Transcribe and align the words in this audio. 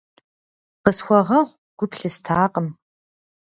Къысхуэгъэгъу, 0.83 1.55
гу 1.77 1.85
плъыстакъым. 1.91 2.67